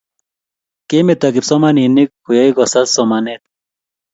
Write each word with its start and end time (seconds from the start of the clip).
kemeto 0.89 1.27
kipsomaninik 1.33 2.09
koyae 2.23 2.49
kosas 2.57 2.89
somanet 2.95 3.41